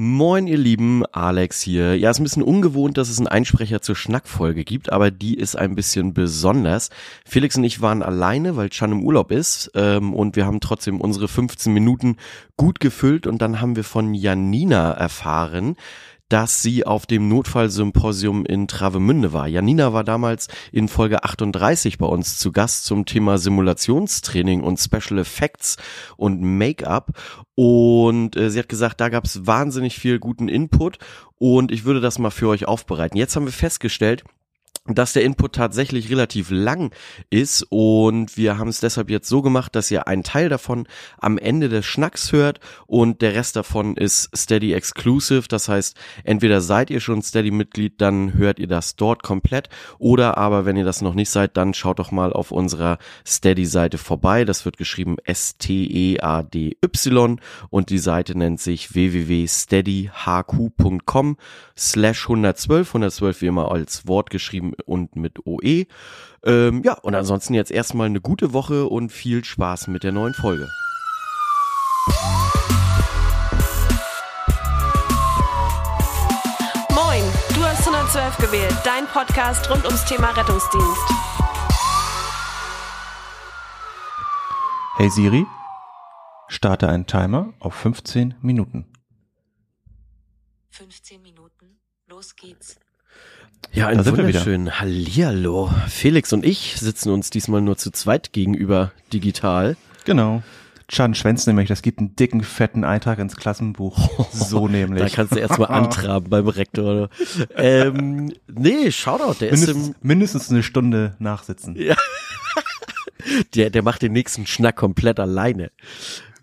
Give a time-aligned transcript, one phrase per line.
[0.00, 1.98] Moin, ihr Lieben, Alex hier.
[1.98, 5.56] Ja, ist ein bisschen ungewohnt, dass es einen Einsprecher zur Schnackfolge gibt, aber die ist
[5.56, 6.90] ein bisschen besonders.
[7.26, 11.00] Felix und ich waren alleine, weil Chan im Urlaub ist ähm, und wir haben trotzdem
[11.00, 12.16] unsere 15 Minuten
[12.56, 15.74] gut gefüllt und dann haben wir von Janina erfahren,
[16.28, 19.48] dass sie auf dem Notfallsymposium in Travemünde war.
[19.48, 25.18] Janina war damals in Folge 38 bei uns zu Gast zum Thema Simulationstraining und Special
[25.18, 25.76] Effects
[26.16, 27.12] und Make-up.
[27.54, 30.98] Und äh, sie hat gesagt, da gab es wahnsinnig viel guten Input
[31.38, 33.16] und ich würde das mal für euch aufbereiten.
[33.16, 34.24] Jetzt haben wir festgestellt,
[34.94, 36.92] dass der Input tatsächlich relativ lang
[37.30, 40.86] ist und wir haben es deshalb jetzt so gemacht, dass ihr einen Teil davon
[41.18, 45.48] am Ende des Schnacks hört und der Rest davon ist Steady Exclusive.
[45.48, 50.38] Das heißt, entweder seid ihr schon Steady Mitglied, dann hört ihr das dort komplett oder
[50.38, 53.98] aber wenn ihr das noch nicht seid, dann schaut doch mal auf unserer Steady Seite
[53.98, 54.44] vorbei.
[54.44, 61.36] Das wird geschrieben S-T-E-A-D-Y und die Seite nennt sich www.steadyhq.com
[61.76, 62.88] slash 112.
[62.88, 65.86] 112 wie immer als Wort geschrieben und mit OE.
[66.44, 70.34] Ähm, ja, und ansonsten jetzt erstmal eine gute Woche und viel Spaß mit der neuen
[70.34, 70.68] Folge.
[76.90, 77.22] Moin,
[77.54, 81.12] du hast 112 gewählt, dein Podcast rund ums Thema Rettungsdienst.
[84.96, 85.46] Hey Siri,
[86.48, 88.86] starte einen Timer auf 15 Minuten.
[90.70, 92.78] 15 Minuten, los geht's.
[93.78, 95.70] Ja, ein Da wunderschön Hallihallo.
[95.86, 99.76] Felix und ich sitzen uns diesmal nur zu zweit gegenüber digital.
[100.04, 100.42] Genau.
[100.88, 103.96] Chan schwänzt nämlich, das gibt einen dicken, fetten Eintrag ins Klassenbuch.
[104.32, 105.12] So Da nämlich.
[105.12, 107.08] kannst du erstmal antraben beim Rektor.
[107.56, 111.76] ähm, nee, Shoutout, der ist Mindestens, im, mindestens eine Stunde nachsitzen.
[113.54, 115.70] der, der macht den nächsten Schnack komplett alleine.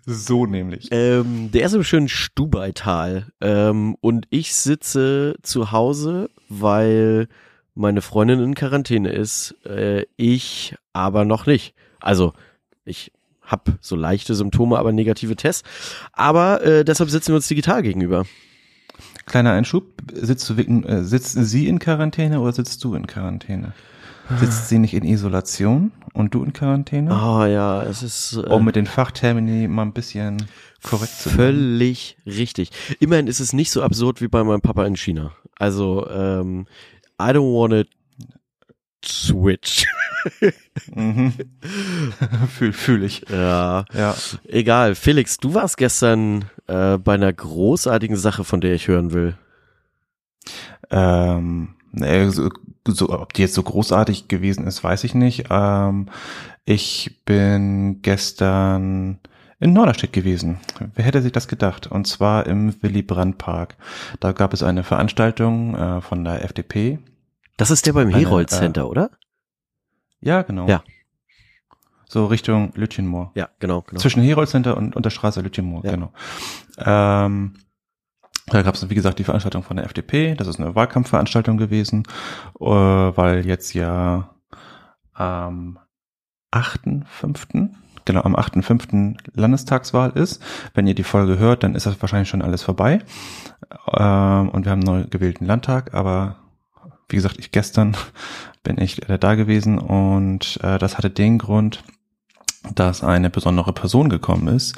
[0.06, 0.88] So nämlich.
[0.92, 3.26] Ähm, der ist im schönen Stubaital.
[3.40, 7.28] Ähm, und ich sitze zu Hause, weil
[7.74, 9.56] meine Freundin in Quarantäne ist.
[9.66, 11.74] Äh, ich aber noch nicht.
[12.00, 12.34] Also,
[12.84, 13.12] ich
[13.42, 15.68] hab so leichte Symptome, aber negative Tests.
[16.12, 18.26] Aber äh, deshalb sitzen wir uns digital gegenüber.
[19.26, 19.92] Kleiner Einschub.
[20.12, 23.74] Sitzt, du, äh, sitzt sie in Quarantäne oder sitzt du in Quarantäne?
[24.40, 27.12] Sitzt sie nicht in Isolation und du in Quarantäne?
[27.14, 30.46] Ah ja, es ist äh, Um mit den Fachtermini mal ein bisschen
[30.82, 32.70] korrekt zu völlig richtig.
[32.98, 35.32] Immerhin ist es nicht so absurd wie bei meinem Papa in China.
[35.58, 36.66] Also, ähm,
[37.20, 37.84] I don't wanna
[39.04, 39.86] switch.
[40.92, 41.32] Mhm.
[42.48, 43.22] Fühl, fühl ich.
[43.30, 44.16] Ja, Ja.
[44.48, 44.96] egal.
[44.96, 49.36] Felix, du warst gestern äh, bei einer großartigen Sache, von der ich hören will.
[50.90, 52.50] Ähm, nee, so,
[52.86, 55.46] so, ob die jetzt so großartig gewesen ist, weiß ich nicht.
[55.50, 56.08] Ähm,
[56.64, 59.18] ich bin gestern
[59.58, 60.58] in Norderstedt gewesen.
[60.94, 61.86] Wer hätte sich das gedacht?
[61.86, 63.76] Und zwar im Willy Brandt Park.
[64.20, 66.98] Da gab es eine Veranstaltung äh, von der FDP.
[67.56, 69.10] Das ist der beim Eine, Herold äh, Center, oder?
[70.20, 70.66] Ja, genau.
[70.68, 70.82] Ja.
[72.08, 73.32] So Richtung Lütjenmoor.
[73.34, 74.00] Ja, genau, genau.
[74.00, 75.90] Zwischen Herold Center und, und der Straße Lütjenmoor, Ja.
[75.92, 76.12] genau.
[76.78, 77.54] Ähm,
[78.46, 80.34] da gab es, wie gesagt, die Veranstaltung von der FDP.
[80.34, 82.04] Das ist eine Wahlkampfveranstaltung gewesen,
[82.60, 84.30] äh, weil jetzt ja
[85.12, 85.78] am
[86.52, 87.70] 8.5.,
[88.04, 89.16] genau, am 8.5.
[89.34, 90.42] Landestagswahl ist.
[90.74, 93.00] Wenn ihr die Folge hört, dann ist das wahrscheinlich schon alles vorbei.
[93.92, 96.36] Ähm, und wir haben einen neu gewählten Landtag, aber
[97.08, 97.96] wie gesagt, ich gestern
[98.62, 101.82] bin ich da gewesen und äh, das hatte den Grund,
[102.74, 104.76] dass eine besondere Person gekommen ist,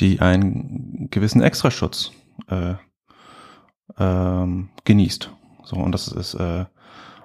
[0.00, 2.12] die einen gewissen Extraschutz
[2.48, 2.74] äh,
[3.98, 5.30] ähm, genießt.
[5.64, 6.66] So, und das ist äh,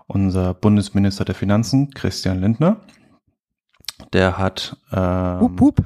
[0.08, 2.78] unser Bundesminister der Finanzen, Christian Lindner.
[4.14, 5.84] Der hat ähm, Hup, hup.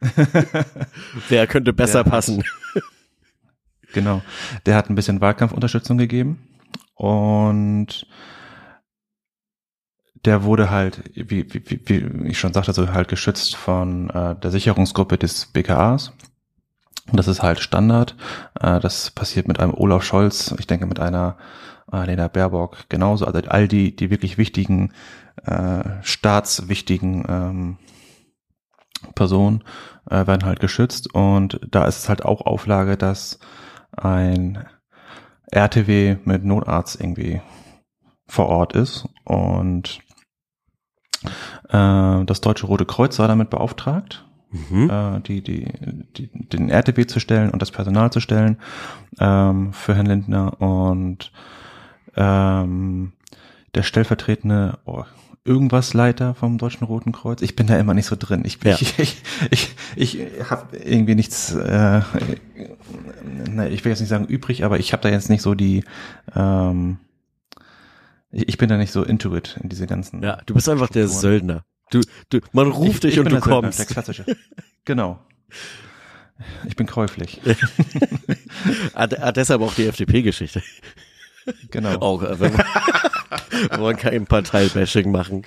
[1.28, 2.42] Wer könnte besser Der hat- passen?
[3.92, 4.22] Genau.
[4.66, 6.38] Der hat ein bisschen Wahlkampfunterstützung gegeben
[6.94, 8.06] und
[10.24, 14.36] der wurde halt, wie, wie, wie- wie ich schon sagte, so halt geschützt von äh,
[14.36, 16.12] der Sicherungsgruppe des BKAs.
[17.12, 18.16] Das ist halt Standard.
[18.60, 21.36] Äh, das passiert mit einem Olaf Scholz, ich denke mit einer
[21.92, 23.26] äh, Lena Baerbock genauso.
[23.26, 24.92] Also all die, die wirklich wichtigen,
[25.44, 27.78] äh, staatswichtigen ähm,
[29.14, 29.64] Personen
[30.08, 31.12] äh, werden halt geschützt.
[31.14, 33.38] Und da ist es halt auch Auflage, dass
[33.96, 34.64] ein
[35.50, 37.40] RTW mit Notarzt irgendwie
[38.26, 39.98] vor Ort ist und
[41.68, 44.90] äh, das Deutsche Rote Kreuz war damit beauftragt, Mhm.
[44.90, 45.66] äh, die, die,
[46.16, 48.58] die, den RTW zu stellen und das Personal zu stellen
[49.18, 51.30] ähm, für Herrn Lindner und
[52.16, 53.12] ähm,
[53.74, 55.04] der stellvertretende oh,
[55.44, 57.42] irgendwas Leiter vom Deutschen Roten Kreuz.
[57.42, 58.42] Ich bin da immer nicht so drin.
[58.44, 58.76] Ich, Ja.
[58.80, 62.02] ich, ich, ich, ich habe irgendwie nichts, äh,
[63.50, 65.84] ne, ich will jetzt nicht sagen übrig, aber ich habe da jetzt nicht so die,
[66.34, 66.98] ähm,
[68.32, 70.22] ich, bin da nicht so into it in diese ganzen.
[70.22, 71.20] Ja, du bist einfach der Strukturen.
[71.20, 71.64] Söldner.
[71.90, 72.00] Du,
[72.30, 73.78] du, man ruft Ich- dich ich und du der Söldner, kommst.
[73.78, 74.24] Der klassische.
[74.84, 75.18] genau.
[76.66, 77.40] Ich bin käuflich.
[78.94, 80.62] Ah, ah, deshalb auch die FDP-Geschichte.
[81.70, 81.94] Genau.
[82.00, 82.64] Auch, äh, wenn man,
[83.70, 85.46] wenn man kein Parteibashing machen.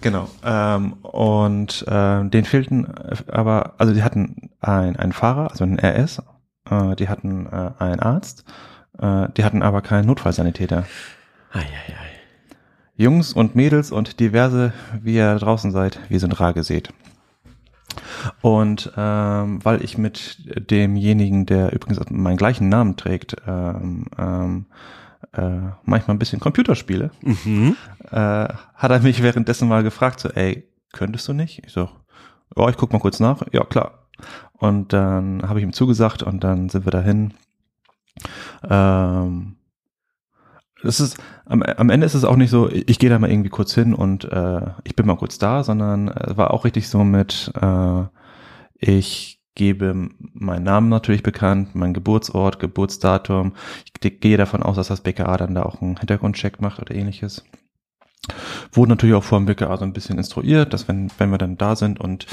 [0.00, 0.30] Genau.
[0.42, 5.78] Ähm, und äh, den fehlten äh, aber, also die hatten ein, einen Fahrer, also einen
[5.78, 6.22] RS,
[6.70, 8.44] äh, die hatten äh, einen Arzt,
[8.98, 10.86] äh, die hatten aber keinen Notfallsanitäter.
[11.52, 11.62] Ei, ei,
[11.92, 12.07] ei.
[12.98, 16.92] Jungs und Mädels und diverse, wie ihr draußen seid, wir sind rar gesät.
[18.42, 20.38] Und ähm, weil ich mit
[20.70, 24.66] demjenigen, der übrigens meinen gleichen Namen trägt, ähm, ähm,
[25.32, 27.76] äh, manchmal ein bisschen Computer spiele, Mhm.
[28.10, 28.16] äh,
[28.74, 31.62] hat er mich währenddessen mal gefragt, so, ey, könntest du nicht?
[31.64, 31.88] Ich so,
[32.56, 33.42] ja, ich guck mal kurz nach.
[33.52, 34.08] Ja, klar.
[34.54, 37.34] Und dann habe ich ihm zugesagt und dann sind wir dahin.
[38.68, 39.54] Ähm,
[40.82, 43.48] das ist, am, am Ende ist es auch nicht so, ich, gehe da mal irgendwie
[43.48, 47.04] kurz hin und äh, ich bin mal kurz da, sondern es war auch richtig so
[47.04, 48.04] mit, äh,
[48.74, 53.54] ich gebe meinen Namen natürlich bekannt, mein Geburtsort, Geburtsdatum.
[53.84, 57.44] Ich gehe davon aus, dass das BKA dann da auch einen Hintergrundcheck macht oder ähnliches.
[58.72, 61.56] Wurde natürlich auch vor dem BKA so ein bisschen instruiert, dass wenn, wenn wir dann
[61.56, 62.26] da sind und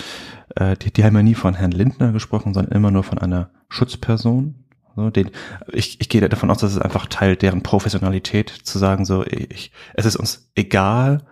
[0.56, 3.50] äh, die, die haben ja nie von Herrn Lindner gesprochen, sondern immer nur von einer
[3.70, 4.65] Schutzperson.
[4.96, 5.32] So, den,
[5.72, 9.72] ich, ich gehe davon aus, dass es einfach Teil deren Professionalität zu sagen, so, ich,
[9.94, 11.26] es ist uns egal,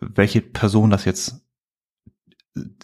[0.00, 1.42] welche Person das jetzt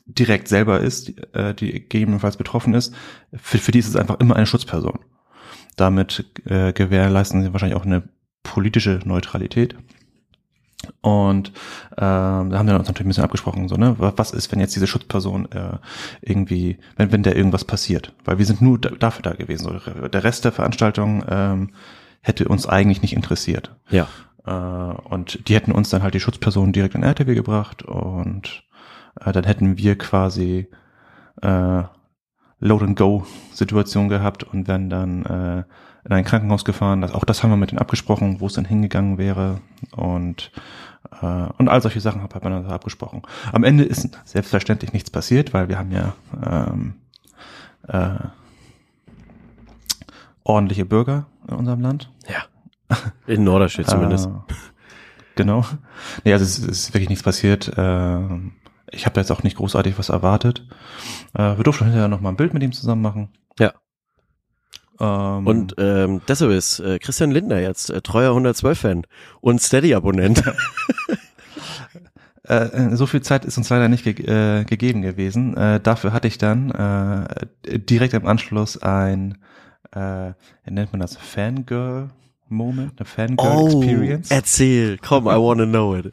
[0.06, 2.94] direkt selber ist, äh, die gegebenenfalls betroffen ist.
[3.35, 5.00] Für, für die ist es einfach immer eine Schutzperson.
[5.76, 8.08] Damit äh, gewährleisten sie wahrscheinlich auch eine
[8.43, 9.76] politische Neutralität.
[11.00, 11.52] Und
[11.96, 14.75] ähm, da haben wir uns natürlich ein bisschen abgesprochen, so, ne, was ist, wenn jetzt
[14.75, 15.79] diese Schutzperson äh,
[16.20, 18.12] irgendwie, wenn, wenn der irgendwas passiert?
[18.25, 19.64] Weil wir sind nur da, dafür da gewesen.
[19.64, 21.70] So, der Rest der Veranstaltung ähm,
[22.20, 23.75] hätte uns eigentlich nicht interessiert.
[23.90, 24.08] Ja.
[24.46, 28.64] Äh, und die hätten uns dann halt die Schutzperson direkt in RTW gebracht und
[29.25, 30.69] äh, dann hätten wir quasi
[31.43, 31.82] äh,
[32.61, 35.65] Load-and-Go-Situation gehabt und wären dann äh,
[36.05, 37.01] in ein Krankenhaus gefahren.
[37.01, 39.61] Das, auch das haben wir mit denen abgesprochen, wo es dann hingegangen wäre
[39.93, 40.51] und
[41.23, 43.23] äh, und all solche Sachen hat man dann abgesprochen.
[43.53, 46.15] Am Ende ist selbstverständlich nichts passiert, weil wir haben ja
[46.45, 46.95] ähm,
[47.87, 48.19] äh,
[50.43, 52.11] ordentliche Bürger in unserem Land.
[52.29, 52.97] Ja.
[53.27, 54.27] In Norderstedt zumindest.
[54.27, 54.55] Äh,
[55.37, 55.65] genau.
[56.25, 57.73] Nee, also es, es ist wirklich nichts passiert.
[57.77, 58.53] Ähm,
[58.93, 60.67] ich habe da jetzt auch nicht großartig was erwartet.
[61.35, 63.29] Äh, wir durften hinterher noch mal ein Bild mit ihm zusammen machen.
[63.58, 63.73] Ja.
[65.00, 69.06] Ähm, Und ähm, deshalb ist äh, Christian Lindner jetzt äh, treuer 112-Fan
[69.40, 70.43] und Steady-Abonnent.
[72.44, 75.56] äh, so viel Zeit ist uns leider nicht ge äh, gegeben gewesen.
[75.56, 79.38] Äh, dafür hatte ich dann äh, direkt im Anschluss ein,
[79.93, 80.32] äh,
[80.69, 82.11] nennt man das, Fangirl
[82.49, 84.31] Moment, eine Fangirl Experience.
[84.31, 86.11] Oh, erzähl, komm, I wanna know it.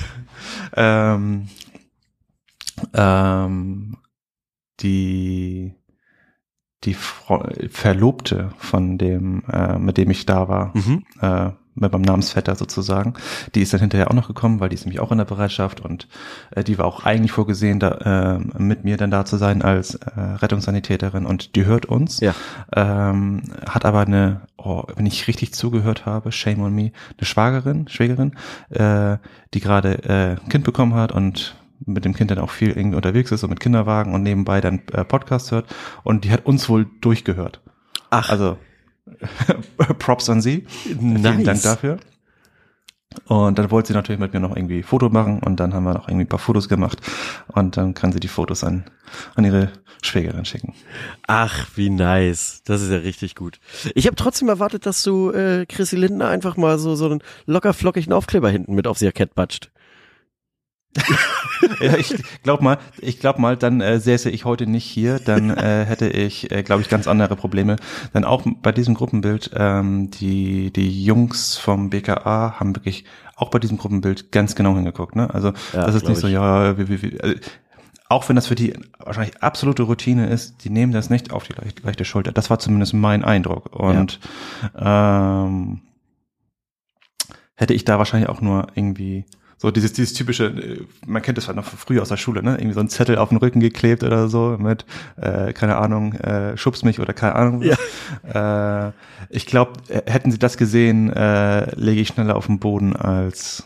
[0.76, 1.48] ähm,
[2.94, 3.96] ähm,
[4.80, 5.74] die
[6.84, 11.04] die Fro Verlobte von dem, äh, mit dem ich da war, Mhm.
[11.20, 13.14] äh, mit meinem Namensvetter sozusagen,
[13.54, 15.80] die ist dann hinterher auch noch gekommen, weil die ist nämlich auch in der Bereitschaft
[15.80, 16.06] und
[16.50, 19.94] äh, die war auch eigentlich vorgesehen, da, äh, mit mir dann da zu sein als
[19.94, 22.34] äh, Rettungssanitäterin und die hört uns, Ja.
[22.74, 27.86] ähm, hat aber eine, oh, wenn ich richtig zugehört habe, shame on me, eine Schwagerin,
[27.88, 28.34] Schwägerin,
[28.70, 29.16] äh,
[29.54, 31.54] die gerade äh, ein Kind bekommen hat und
[31.86, 34.82] mit dem Kind dann auch viel irgendwie unterwegs ist und mit Kinderwagen und nebenbei dann
[34.92, 35.66] äh, Podcast hört
[36.04, 37.60] und die hat uns wohl durchgehört.
[38.10, 38.58] Ach, Also
[39.98, 40.64] Props an sie.
[40.68, 41.44] Vielen nice.
[41.44, 41.98] Dank dafür.
[43.26, 45.94] Und dann wollte sie natürlich mit mir noch irgendwie Foto machen und dann haben wir
[45.94, 46.98] noch irgendwie ein paar Fotos gemacht
[47.48, 48.84] und dann kann sie die Fotos an,
[49.34, 49.70] an ihre
[50.02, 50.74] Schwägerin schicken.
[51.26, 52.62] Ach, wie nice.
[52.64, 53.60] Das ist ja richtig gut.
[53.94, 57.72] Ich habe trotzdem erwartet, dass du äh, Chrissy Lindner einfach mal so, so einen locker
[57.72, 59.70] flockigen Aufkleber hinten mit aufs Jackett batscht.
[61.80, 65.50] Ja, ich glaub mal, ich glaub mal, dann äh, säße ich heute nicht hier, dann
[65.50, 67.76] äh, hätte ich, äh, glaube ich, ganz andere Probleme.
[68.14, 73.04] Denn auch bei diesem Gruppenbild, ähm, die die Jungs vom BKA haben wirklich
[73.36, 75.16] auch bei diesem Gruppenbild ganz genau hingeguckt.
[75.16, 75.32] Ne?
[75.32, 76.34] Also Ja, das ist nicht so, ich.
[76.34, 77.40] ja, wie, wie, wie, äh,
[78.08, 81.54] auch wenn das für die wahrscheinlich absolute Routine ist, die nehmen das nicht auf die
[81.54, 82.32] leichte, leichte Schulter.
[82.32, 83.74] Das war zumindest mein Eindruck.
[83.74, 84.20] Und
[84.76, 85.80] ähm,
[87.54, 89.24] hätte ich da wahrscheinlich auch nur irgendwie
[89.62, 92.42] so dieses, dieses typische, äh, man kennt das halt noch von früher aus der Schule,
[92.42, 92.56] ne?
[92.56, 96.56] Irgendwie so ein Zettel auf den Rücken geklebt oder so mit, äh, keine Ahnung, äh,
[96.56, 97.62] schubst mich oder keine Ahnung.
[97.62, 98.88] Ja.
[98.88, 98.92] Äh,
[99.30, 99.74] ich glaube,
[100.06, 103.64] hätten sie das gesehen, äh, lege ich schneller auf den Boden als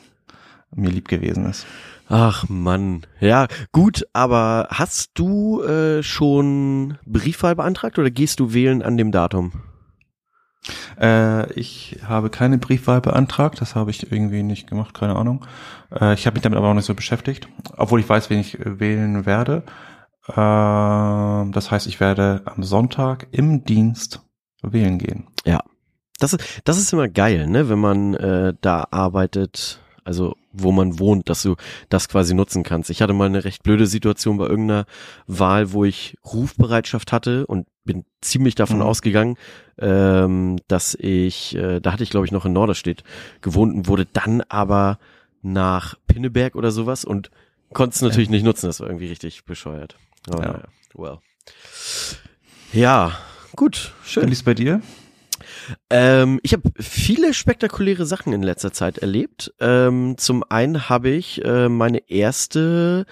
[0.74, 1.66] mir lieb gewesen ist.
[2.08, 8.82] Ach Mann, ja gut, aber hast du äh, schon Briefwahl beantragt oder gehst du wählen
[8.82, 9.52] an dem Datum?
[11.00, 15.44] Äh, ich habe keine Briefwahl beantragt, das habe ich irgendwie nicht gemacht, keine Ahnung.
[15.92, 18.58] Äh, ich habe mich damit aber auch nicht so beschäftigt, obwohl ich weiß, wen ich
[18.58, 19.62] äh, wählen werde.
[20.28, 24.22] Äh, das heißt, ich werde am Sonntag im Dienst
[24.62, 25.28] wählen gehen.
[25.44, 25.60] Ja,
[26.18, 30.98] das ist das ist immer geil, ne, wenn man äh, da arbeitet, also wo man
[30.98, 31.56] wohnt, dass du
[31.88, 32.90] das quasi nutzen kannst.
[32.90, 34.86] Ich hatte mal eine recht blöde Situation bei irgendeiner
[35.26, 38.82] Wahl, wo ich Rufbereitschaft hatte und bin ziemlich davon Mhm.
[38.82, 39.36] ausgegangen,
[39.78, 43.02] ähm, dass ich, äh, da hatte ich glaube ich noch in Norderstedt
[43.40, 44.98] gewohnt und wurde dann aber
[45.42, 47.30] nach Pinneberg oder sowas und
[47.72, 48.66] konnte es natürlich nicht nutzen.
[48.66, 49.96] Das war irgendwie richtig bescheuert.
[50.28, 50.52] Aber Ja.
[50.52, 50.64] naja,
[50.94, 51.18] well.
[52.72, 53.12] Ja,
[53.54, 54.28] gut, schön.
[54.28, 54.82] Wie ist bei dir?
[55.90, 59.52] Ähm, ich habe viele spektakuläre Sachen in letzter Zeit erlebt.
[59.60, 63.06] Ähm, zum einen habe ich äh, meine erste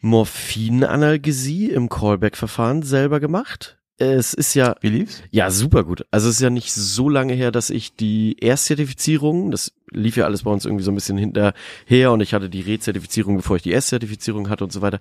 [0.00, 3.78] Morphinanalgesie im Callback-Verfahren selber gemacht.
[3.98, 5.22] Es ist ja Wie lief's?
[5.30, 6.04] ja, super gut.
[6.10, 10.24] Also es ist ja nicht so lange her, dass ich die Erstzertifizierung, das lief ja
[10.24, 13.62] alles bei uns irgendwie so ein bisschen hinterher und ich hatte die Rezertifizierung, bevor ich
[13.62, 14.98] die Erstzertifizierung hatte und so weiter.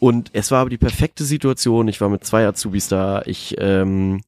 [0.00, 1.88] Und es war aber die perfekte Situation.
[1.88, 3.22] Ich war mit zwei Azubis da.
[3.26, 4.20] Ich, ähm,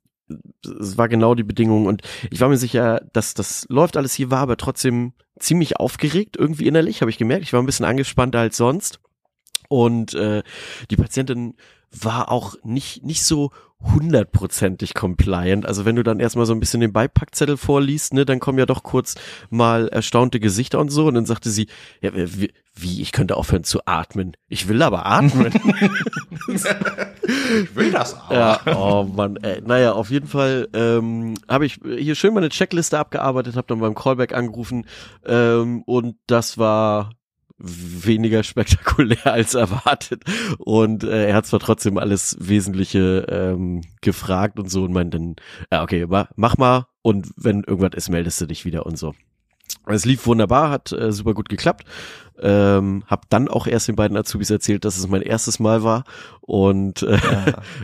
[0.80, 4.30] es war genau die Bedingung und ich war mir sicher, dass das läuft alles hier,
[4.30, 7.42] war aber trotzdem ziemlich aufgeregt irgendwie innerlich, habe ich gemerkt.
[7.42, 9.00] Ich war ein bisschen angespannter als sonst.
[9.68, 10.42] Und äh,
[10.90, 11.54] die Patientin
[12.00, 15.66] war auch nicht, nicht so hundertprozentig compliant.
[15.66, 18.66] Also wenn du dann erstmal so ein bisschen den Beipackzettel vorliest, ne, dann kommen ja
[18.66, 19.14] doch kurz
[19.50, 21.06] mal erstaunte Gesichter und so.
[21.06, 21.68] Und dann sagte sie,
[22.00, 24.36] ja, wie, wie ich könnte aufhören zu atmen.
[24.48, 25.52] Ich will aber atmen.
[27.26, 28.30] Ich will das auch.
[28.30, 29.62] Ja, oh Mann, ey.
[29.62, 33.94] Naja, auf jeden Fall ähm, habe ich hier schön meine Checkliste abgearbeitet, habe dann beim
[33.94, 34.86] Callback angerufen
[35.24, 37.10] ähm, und das war
[37.58, 40.22] weniger spektakulär als erwartet
[40.58, 45.36] und äh, er hat zwar trotzdem alles Wesentliche ähm, gefragt und so und meint dann,
[45.72, 49.14] ja okay, ma, mach mal und wenn irgendwas ist, meldest du dich wieder und so.
[49.86, 51.84] Es lief wunderbar, hat äh, super gut geklappt.
[52.40, 56.04] Ähm, hab dann auch erst den beiden Azubis erzählt, dass es mein erstes Mal war
[56.40, 57.18] und äh,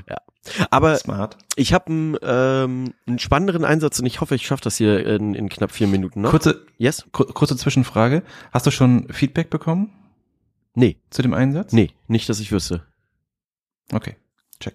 [0.08, 0.16] Ja,
[0.70, 1.36] aber smart.
[1.56, 5.34] ich habe einen, ähm, einen spannenderen Einsatz und ich hoffe, ich schaffe das hier in,
[5.34, 6.30] in knapp vier Minuten noch.
[6.30, 7.06] Kurze, Yes?
[7.12, 8.22] ku- kurze Zwischenfrage.
[8.52, 9.90] Hast du schon Feedback bekommen
[10.74, 11.72] Nee, zu dem Einsatz?
[11.72, 12.84] nee, nicht, dass ich wüsste.
[13.92, 14.16] Okay,
[14.60, 14.74] check.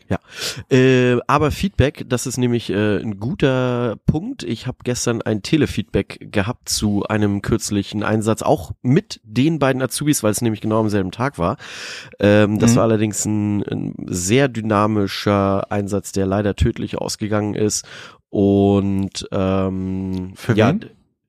[0.69, 4.43] Äh, aber Feedback, das ist nämlich äh, ein guter Punkt.
[4.43, 10.23] Ich habe gestern ein Telefeedback gehabt zu einem kürzlichen Einsatz, auch mit den beiden Azubis,
[10.23, 11.57] weil es nämlich genau am selben Tag war.
[12.19, 12.75] Ähm, das Mhm.
[12.77, 17.85] war allerdings ein, ein sehr dynamischer Einsatz, der leider tödlich ausgegangen ist.
[18.29, 20.81] Und ähm, Für ja, wen?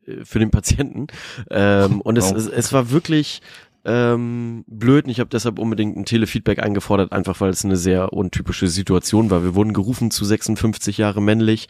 [0.07, 1.07] äh, für den Patienten.
[1.51, 2.37] Ähm, und es, Oh.
[2.37, 3.43] es, es war wirklich
[3.87, 8.13] ähm, blöd und ich habe deshalb unbedingt ein Telefeedback eingefordert, einfach weil es eine sehr
[8.13, 9.45] untypische Situation war.
[9.45, 11.69] Wir wurden gerufen zu 56 Jahre männlich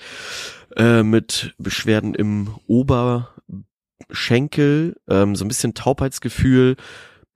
[0.77, 6.77] äh, mit Beschwerden im Oberschenkel, ähm, so ein bisschen Taubheitsgefühl,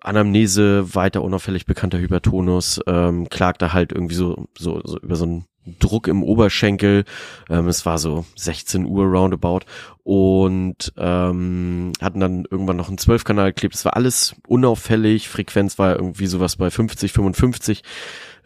[0.00, 5.44] Anamnese, weiter unauffällig bekannter Hypertonus, ähm, klagte halt irgendwie so, so, so über so einen
[5.78, 7.04] Druck im Oberschenkel.
[7.48, 9.60] Ähm, es war so 16 Uhr roundabout
[10.02, 13.74] und ähm, hatten dann irgendwann noch einen 12-Kanal geklebt.
[13.74, 15.28] Es war alles unauffällig.
[15.28, 17.82] Frequenz war irgendwie sowas bei 50, 55.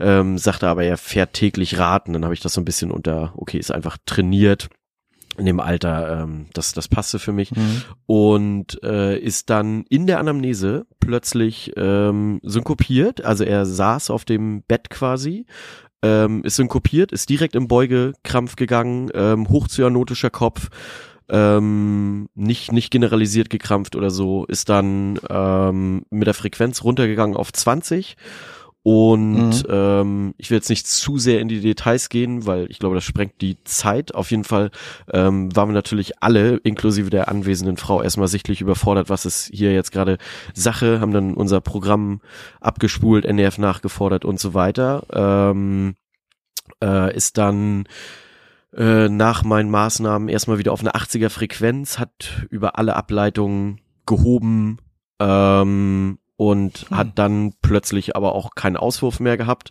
[0.00, 2.12] Ähm, sagte aber, er fährt täglich Raten.
[2.12, 4.68] Dann habe ich das so ein bisschen unter, okay, ist einfach trainiert
[5.36, 7.82] in dem Alter, ähm, das, das passte für mich Mhm.
[8.06, 13.24] und äh, ist dann in der Anamnese plötzlich ähm, synkopiert.
[13.24, 15.46] Also er saß auf dem Bett quasi,
[16.04, 20.68] ähm, ist synkopiert, ist direkt im Beugekrampf gegangen, ähm, hochzyanotischer Kopf,
[21.30, 27.52] ähm, nicht, nicht generalisiert gekrampft oder so, ist dann ähm, mit der Frequenz runtergegangen auf
[27.52, 28.16] 20
[28.86, 29.70] und Mhm.
[29.70, 33.04] ähm, ich will jetzt nicht zu sehr in die Details gehen, weil ich glaube, das
[33.04, 34.14] sprengt die Zeit.
[34.14, 34.70] Auf jeden Fall
[35.10, 39.72] ähm, waren wir natürlich alle, inklusive der anwesenden Frau, erstmal sichtlich überfordert, was ist hier
[39.72, 40.18] jetzt gerade
[40.52, 42.20] Sache, haben dann unser Programm
[42.60, 45.02] abgespult, NRF nachgefordert und so weiter.
[45.14, 45.94] Ähm,
[46.82, 47.86] äh, ist dann
[48.76, 54.76] äh, nach meinen Maßnahmen erstmal wieder auf eine 80er Frequenz, hat über alle Ableitungen gehoben
[55.20, 56.96] ähm, und Hm.
[56.96, 59.70] hat dann plötzlich aber auch keinen Auswurf mehr gehabt.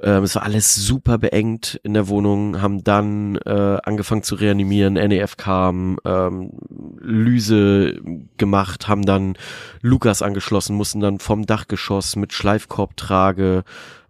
[0.00, 4.94] Ähm, es war alles super beengt in der Wohnung, haben dann äh, angefangen zu reanimieren,
[4.94, 6.52] NEF kam, ähm,
[7.00, 8.00] Lyse
[8.36, 9.34] gemacht, haben dann
[9.82, 13.64] Lukas angeschlossen, mussten dann vom Dachgeschoss mit Schleifkorbtrage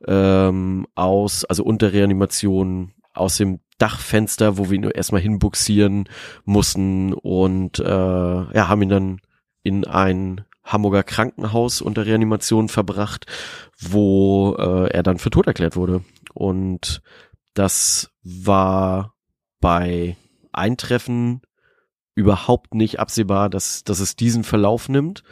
[0.06, 6.08] ähm, aus, also unter Reanimation aus dem Dachfenster, wo wir ihn erstmal hinbuxieren
[6.44, 9.20] mussten und äh, ja, haben ihn dann
[9.62, 13.26] in ein Hamburger Krankenhaus unter Reanimation verbracht,
[13.80, 16.04] wo äh, er dann für tot erklärt wurde.
[16.34, 17.02] Und
[17.54, 19.14] das war
[19.60, 20.16] bei
[20.52, 21.42] Eintreffen
[22.14, 25.22] überhaupt nicht absehbar, dass, dass es diesen Verlauf nimmt.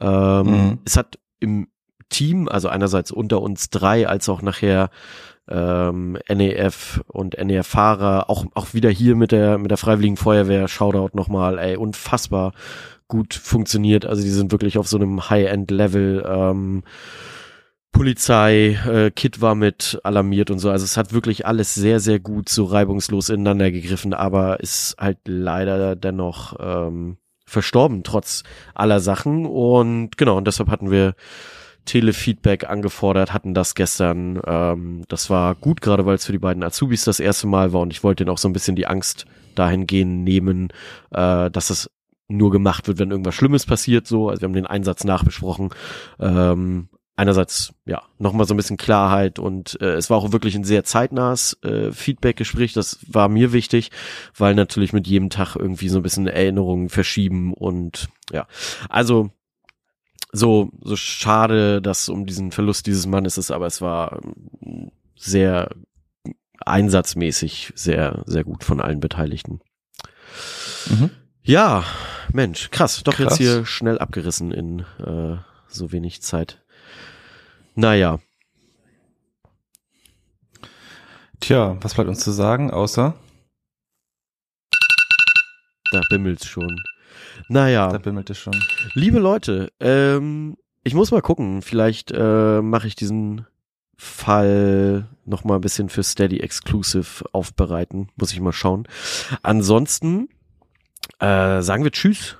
[0.00, 0.78] Ähm, Mhm.
[0.84, 1.68] Es hat im
[2.08, 4.90] Team, also einerseits unter uns drei, als auch nachher
[5.48, 11.16] ähm, NEF und NEF-Fahrer, auch, auch wieder hier mit der, mit der Freiwilligen Feuerwehr, Shoutout
[11.16, 12.52] nochmal, ey, unfassbar
[13.08, 14.06] gut funktioniert.
[14.06, 16.24] Also die sind wirklich auf so einem High-End-Level.
[16.26, 16.82] Ähm,
[17.92, 20.70] Polizei, äh, Kit war mit alarmiert und so.
[20.70, 25.18] Also es hat wirklich alles sehr, sehr gut so reibungslos ineinander gegriffen, aber ist halt
[25.26, 28.42] leider dennoch ähm, verstorben, trotz
[28.74, 29.46] aller Sachen.
[29.46, 31.14] Und genau, und deshalb hatten wir
[31.84, 34.40] Telefeedback angefordert, hatten das gestern.
[34.46, 37.80] Ähm, das war gut, gerade weil es für die beiden Azubis das erste Mal war
[37.80, 40.68] und ich wollte denen auch so ein bisschen die Angst dahingehend nehmen,
[41.10, 41.90] äh, dass es
[42.28, 44.06] nur gemacht wird, wenn irgendwas Schlimmes passiert.
[44.06, 45.70] So, also wir haben den Einsatz nachbesprochen.
[46.18, 50.64] Ähm, einerseits ja nochmal so ein bisschen Klarheit und äh, es war auch wirklich ein
[50.64, 52.72] sehr zeitnahes äh, Feedback-Gespräch.
[52.72, 53.90] Das war mir wichtig,
[54.36, 58.46] weil natürlich mit jedem Tag irgendwie so ein bisschen Erinnerungen verschieben und ja,
[58.88, 59.30] also
[60.34, 64.20] so so schade, dass um diesen Verlust dieses Mannes ist, aber es war
[64.62, 65.70] ähm, sehr
[66.64, 69.60] einsatzmäßig sehr sehr gut von allen Beteiligten.
[70.90, 71.10] Mhm.
[71.42, 71.84] Ja,
[72.32, 73.02] Mensch, krass.
[73.04, 73.24] Doch Krass.
[73.24, 75.36] jetzt hier schnell abgerissen in äh,
[75.68, 76.62] so wenig Zeit.
[77.74, 78.20] Naja,
[81.44, 83.14] Tja, was bleibt uns zu sagen, außer
[85.92, 86.74] da bimmelt's schon.
[87.48, 88.54] Naja, da bimmelt es schon.
[88.94, 91.62] liebe Leute, ähm, ich muss mal gucken.
[91.62, 93.46] Vielleicht äh, mache ich diesen
[93.96, 98.08] Fall noch mal ein bisschen für Steady Exclusive aufbereiten.
[98.16, 98.86] Muss ich mal schauen.
[99.42, 100.28] Ansonsten
[101.20, 102.36] äh, sagen wir Tschüss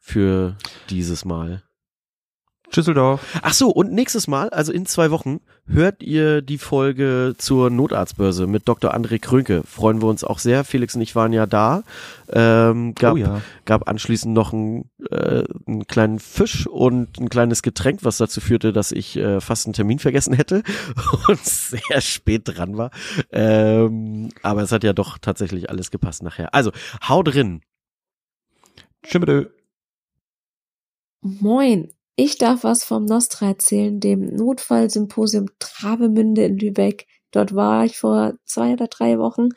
[0.00, 0.56] für
[0.90, 1.62] dieses Mal.
[2.74, 3.38] Düsseldorf.
[3.42, 8.46] Ach so, und nächstes Mal, also in zwei Wochen, hört ihr die Folge zur Notarztbörse
[8.46, 8.94] mit Dr.
[8.94, 9.62] André Krönke.
[9.64, 10.64] Freuen wir uns auch sehr.
[10.64, 11.82] Felix und ich waren ja da.
[12.30, 13.40] Ähm, gab, oh ja.
[13.64, 18.72] gab anschließend noch einen, äh, einen kleinen Fisch und ein kleines Getränk, was dazu führte,
[18.72, 20.62] dass ich äh, fast einen Termin vergessen hätte
[21.28, 22.90] und sehr spät dran war.
[23.32, 26.54] Ähm, aber es hat ja doch tatsächlich alles gepasst nachher.
[26.54, 26.72] Also,
[27.08, 27.62] hau drin.
[29.02, 29.46] Tschüss.
[31.20, 37.06] Moin, ich darf was vom Nostra erzählen, dem Notfallsymposium Travemünde in Lübeck.
[37.30, 39.50] Dort war ich vor zwei oder drei Wochen.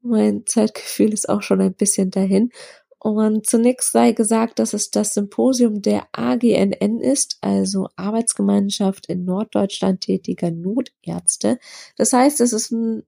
[0.00, 2.50] Mein Zeitgefühl ist auch schon ein bisschen dahin.
[2.98, 10.00] Und zunächst sei gesagt, dass es das Symposium der AGNN ist, also Arbeitsgemeinschaft in Norddeutschland
[10.00, 11.60] tätiger Notärzte.
[11.96, 13.04] Das heißt, es ist ein,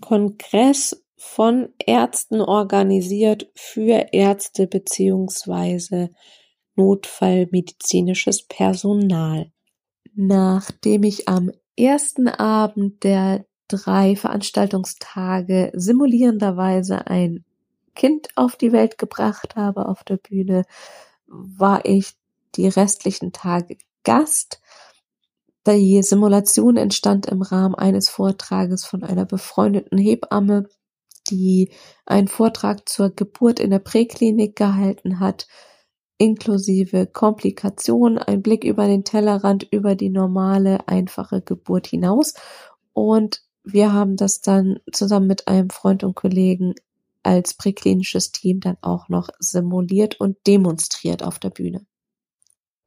[0.00, 6.10] Kongress von Ärzten organisiert für Ärzte beziehungsweise
[6.78, 9.50] notfallmedizinisches Personal.
[10.14, 17.44] Nachdem ich am ersten Abend der drei Veranstaltungstage simulierenderweise ein
[17.94, 20.64] Kind auf die Welt gebracht habe auf der Bühne,
[21.26, 22.14] war ich
[22.54, 24.60] die restlichen Tage Gast.
[25.66, 30.68] Die Simulation entstand im Rahmen eines Vortrages von einer befreundeten Hebamme,
[31.28, 31.70] die
[32.06, 35.46] einen Vortrag zur Geburt in der Präklinik gehalten hat,
[36.18, 42.34] inklusive Komplikationen, ein Blick über den Tellerrand, über die normale, einfache Geburt hinaus.
[42.92, 46.74] Und wir haben das dann zusammen mit einem Freund und Kollegen
[47.22, 51.86] als präklinisches Team dann auch noch simuliert und demonstriert auf der Bühne.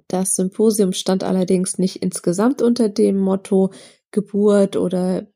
[0.08, 3.72] Das Symposium stand allerdings nicht insgesamt unter dem Motto
[4.12, 5.28] Geburt oder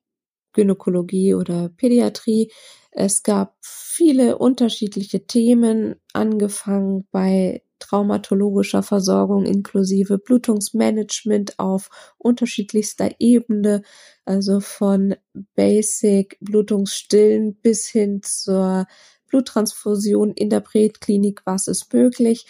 [0.52, 2.52] Gynäkologie oder Pädiatrie.
[2.92, 13.82] Es gab viele unterschiedliche Themen, angefangen bei traumatologischer Versorgung inklusive Blutungsmanagement auf unterschiedlichster Ebene,
[14.26, 15.16] also von
[15.56, 18.86] Basic Blutungsstillen bis hin zur
[19.28, 22.46] Bluttransfusion in der Präklinik, was ist möglich.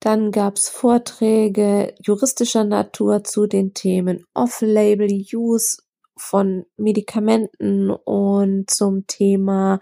[0.00, 5.82] Dann gab's Vorträge juristischer Natur zu den Themen Off-Label-Use
[6.16, 9.80] von Medikamenten und zum Thema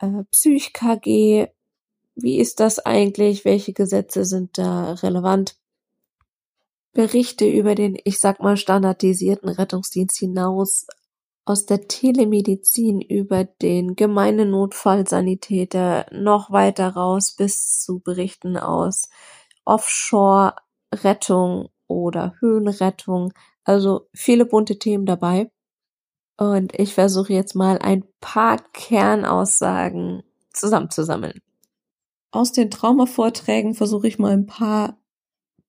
[0.00, 1.48] äh, Psych-KG.
[2.20, 3.44] Wie ist das eigentlich?
[3.44, 5.56] Welche Gesetze sind da relevant?
[6.92, 10.88] Berichte über den, ich sag mal, standardisierten Rettungsdienst hinaus
[11.44, 19.08] aus der Telemedizin über den gemeinen Notfallsanitäter noch weiter raus bis zu Berichten aus
[19.64, 23.32] Offshore-Rettung oder Höhenrettung.
[23.62, 25.52] Also viele bunte Themen dabei.
[26.36, 31.40] Und ich versuche jetzt mal ein paar Kernaussagen zusammenzusammeln.
[32.30, 34.98] Aus den Traumavorträgen versuche ich mal ein paar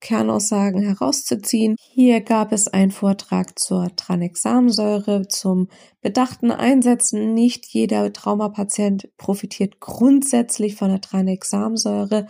[0.01, 1.75] Kernaussagen herauszuziehen.
[1.79, 5.67] Hier gab es einen Vortrag zur Tranexamsäure, zum
[6.01, 7.33] bedachten Einsetzen.
[7.33, 12.27] Nicht jeder Traumapatient profitiert grundsätzlich von der Tranexamsäure,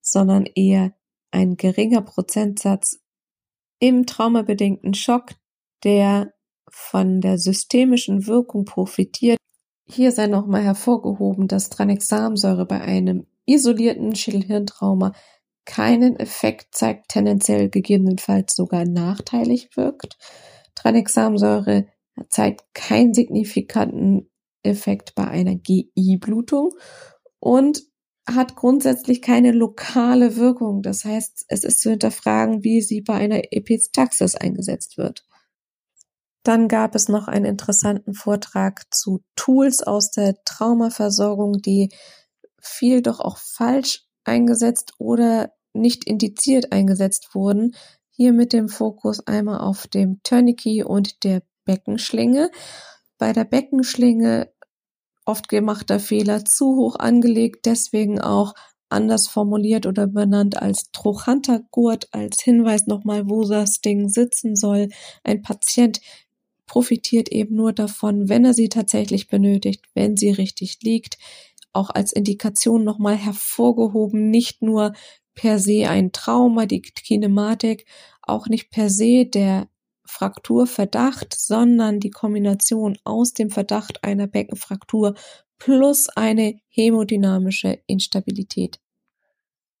[0.00, 0.92] sondern eher
[1.30, 3.00] ein geringer Prozentsatz
[3.80, 5.34] im traumabedingten Schock,
[5.84, 6.32] der
[6.70, 9.38] von der systemischen Wirkung profitiert.
[9.88, 15.12] Hier sei nochmal hervorgehoben, dass Tranexamsäure bei einem isolierten Schädelhirntrauma
[15.64, 20.16] keinen Effekt zeigt, tendenziell gegebenenfalls sogar nachteilig wirkt.
[20.74, 21.86] Tranexamsäure
[22.30, 24.30] zeigt keinen signifikanten
[24.62, 26.70] Effekt bei einer GI-Blutung
[27.38, 27.82] und
[28.26, 30.82] hat grundsätzlich keine lokale Wirkung.
[30.82, 35.26] Das heißt, es ist zu hinterfragen, wie sie bei einer Epistaxis eingesetzt wird.
[36.44, 41.90] Dann gab es noch einen interessanten Vortrag zu Tools aus der Traumaversorgung, die
[42.68, 47.74] viel doch auch falsch eingesetzt oder nicht indiziert eingesetzt wurden.
[48.10, 52.50] Hier mit dem Fokus einmal auf dem Tourniquet und der Beckenschlinge.
[53.16, 54.52] Bei der Beckenschlinge
[55.24, 58.54] oft gemachter Fehler zu hoch angelegt, deswegen auch
[58.88, 64.88] anders formuliert oder benannt als Trochantergurt, als Hinweis nochmal, wo das Ding sitzen soll.
[65.24, 66.00] Ein Patient
[66.66, 71.18] profitiert eben nur davon, wenn er sie tatsächlich benötigt, wenn sie richtig liegt.
[71.72, 74.92] Auch als Indikation nochmal hervorgehoben, nicht nur
[75.34, 77.86] per se ein Trauma, die Kinematik,
[78.22, 79.68] auch nicht per se der
[80.04, 85.14] Frakturverdacht, sondern die Kombination aus dem Verdacht einer Beckenfraktur
[85.58, 88.80] plus eine hämodynamische Instabilität.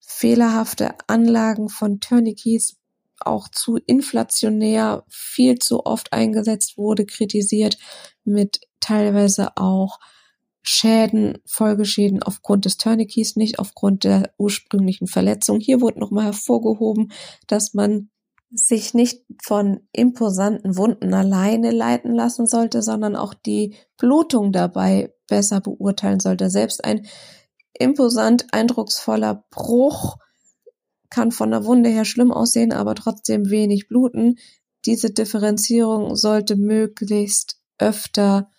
[0.00, 2.76] Fehlerhafte Anlagen von Tourniquets
[3.20, 7.78] auch zu inflationär viel zu oft eingesetzt wurde, kritisiert
[8.24, 9.98] mit teilweise auch
[10.62, 15.60] Schäden, Folgeschäden aufgrund des Tourniquets, nicht aufgrund der ursprünglichen Verletzung.
[15.60, 17.12] Hier wurde nochmal hervorgehoben,
[17.46, 18.10] dass man
[18.50, 25.60] sich nicht von imposanten Wunden alleine leiten lassen sollte, sondern auch die Blutung dabei besser
[25.60, 26.48] beurteilen sollte.
[26.48, 27.06] Selbst ein
[27.78, 30.16] imposant eindrucksvoller Bruch
[31.10, 34.38] kann von der Wunde her schlimm aussehen, aber trotzdem wenig bluten.
[34.84, 38.50] Diese Differenzierung sollte möglichst öfter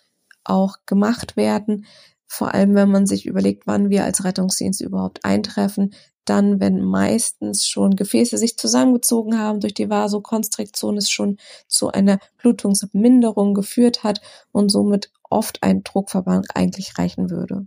[0.44, 1.86] auch gemacht werden.
[2.26, 7.66] Vor allem, wenn man sich überlegt, wann wir als Rettungsdienst überhaupt eintreffen, dann, wenn meistens
[7.66, 14.20] schon Gefäße sich zusammengezogen haben durch die Vasokonstriktion, es schon zu einer Blutungsminderung geführt hat
[14.52, 17.66] und somit oft ein Druckverband eigentlich reichen würde.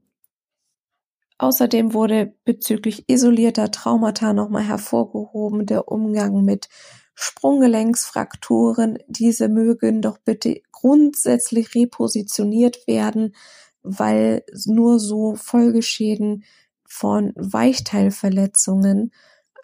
[1.39, 6.69] Außerdem wurde bezüglich isolierter Traumata nochmal hervorgehoben der Umgang mit
[7.15, 8.99] Sprunggelenksfrakturen.
[9.07, 13.35] Diese mögen doch bitte grundsätzlich repositioniert werden,
[13.81, 16.43] weil nur so Folgeschäden
[16.85, 19.11] von Weichteilverletzungen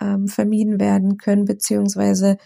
[0.01, 2.37] ähm, vermieden werden können, beziehungsweise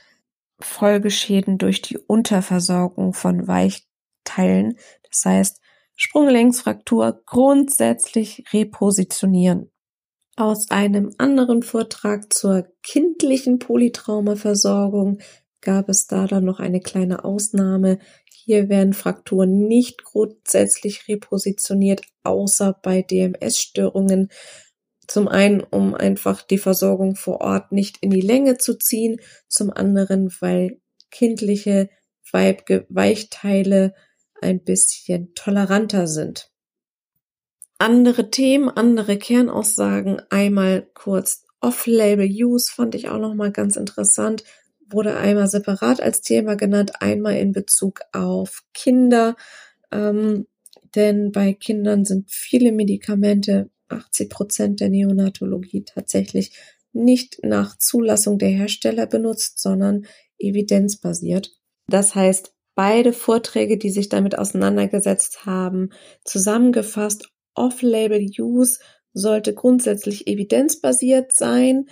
[0.60, 4.78] Folgeschäden durch die Unterversorgung von Weichteilen.
[5.10, 5.62] Das heißt,
[5.96, 9.73] Sprunggelenksfraktur grundsätzlich repositionieren.
[10.36, 15.20] Aus einem anderen Vortrag zur kindlichen Polytraumaversorgung
[15.62, 18.00] gab es da dann noch eine kleine Ausnahme.
[18.26, 24.30] Hier werden Frakturen nicht grundsätzlich repositioniert, außer bei DMS-Störungen.
[25.08, 29.70] Zum einen, um einfach die Versorgung vor Ort nicht in die Länge zu ziehen, zum
[29.70, 31.90] anderen, weil kindliche
[32.32, 33.94] Weichteile
[34.42, 36.53] ein bisschen toleranter sind.
[37.78, 44.44] Andere Themen, andere Kernaussagen, einmal kurz Off-Label-Use fand ich auch nochmal ganz interessant,
[44.90, 49.36] wurde einmal separat als Thema genannt, einmal in Bezug auf Kinder,
[49.92, 50.48] ähm,
[50.96, 56.58] denn bei Kindern sind viele Medikamente, 80 Prozent der Neonatologie tatsächlich
[56.94, 60.06] nicht nach Zulassung der Hersteller benutzt, sondern
[60.38, 61.56] evidenzbasiert.
[61.88, 65.90] Das heißt, beide Vorträge, die sich damit auseinandergesetzt haben,
[66.24, 68.80] zusammengefasst, Off-Label-Use
[69.14, 71.88] sollte grundsätzlich evidenzbasiert sein.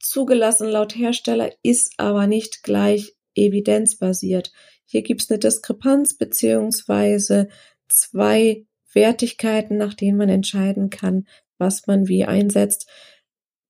[0.00, 4.52] Zugelassen laut Hersteller ist aber nicht gleich evidenzbasiert.
[4.84, 7.48] Hier gibt es eine Diskrepanz beziehungsweise
[7.88, 11.26] zwei Wertigkeiten, nach denen man entscheiden kann,
[11.58, 12.88] was man wie einsetzt.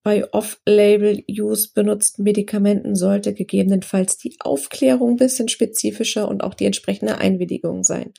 [0.02, 7.18] Bei Off-Label-Use benutzten Medikamenten sollte gegebenenfalls die Aufklärung ein bisschen spezifischer und auch die entsprechende
[7.18, 8.12] Einwilligung sein.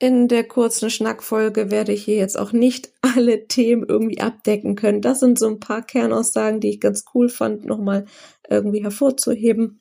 [0.00, 5.02] In der kurzen Schnackfolge werde ich hier jetzt auch nicht alle Themen irgendwie abdecken können.
[5.02, 8.06] Das sind so ein paar Kernaussagen, die ich ganz cool fand, nochmal
[8.48, 9.80] irgendwie hervorzuheben.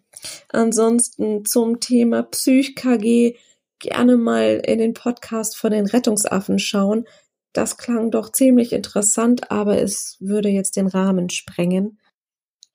[0.49, 3.35] Ansonsten zum Thema Psych-KG
[3.79, 7.05] gerne mal in den Podcast von den Rettungsaffen schauen.
[7.53, 11.99] Das klang doch ziemlich interessant, aber es würde jetzt den Rahmen sprengen.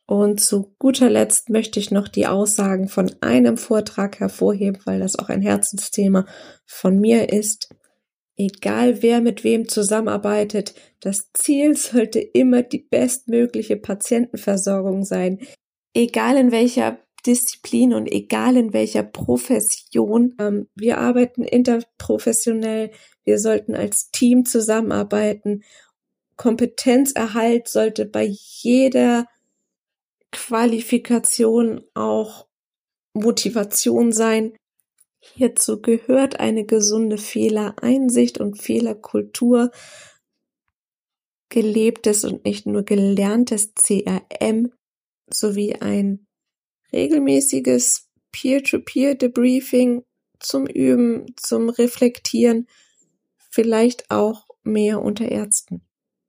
[0.07, 5.19] Und zu guter Letzt möchte ich noch die Aussagen von einem Vortrag hervorheben, weil das
[5.19, 6.27] auch ein Herzensthema
[6.67, 7.69] von mir ist.
[8.37, 15.39] Egal wer mit wem zusammenarbeitet, das Ziel sollte immer die bestmögliche Patientenversorgung sein.
[15.95, 20.35] Egal in welcher Disziplin und egal in welcher Profession.
[20.41, 22.91] Ähm, wir arbeiten interprofessionell.
[23.25, 25.63] Wir sollten als Team zusammenarbeiten.
[26.37, 29.27] Kompetenzerhalt sollte bei jeder
[30.33, 32.49] Qualifikation auch
[33.15, 34.57] Motivation sein.
[35.21, 39.71] Hierzu gehört eine gesunde Fehlereinsicht und Fehlerkultur,
[41.49, 44.73] gelebtes und nicht nur gelerntes CRM
[45.31, 46.27] sowie ein
[46.93, 50.03] regelmäßiges Peer-to-Peer-Debriefing
[50.41, 52.67] zum Üben, zum Reflektieren,
[53.51, 55.87] vielleicht auch mehr unter Ärzten.